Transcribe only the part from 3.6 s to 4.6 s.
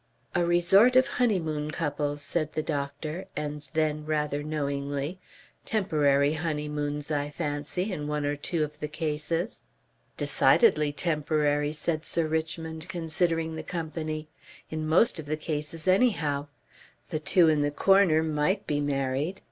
then rather